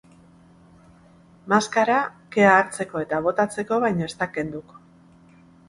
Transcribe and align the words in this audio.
Maskara 1.53 1.99
kea 2.37 2.55
hartzeko 2.61 3.05
eta 3.05 3.21
botatzeko 3.29 3.81
baino 3.87 4.11
ez 4.11 4.17
da 4.25 4.33
kenduko. 4.39 4.85